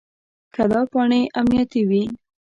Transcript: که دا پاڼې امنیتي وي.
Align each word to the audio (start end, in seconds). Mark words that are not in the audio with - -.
که 0.53 0.63
دا 0.71 0.81
پاڼې 0.91 1.21
امنیتي 1.39 1.81
وي. 1.89 2.03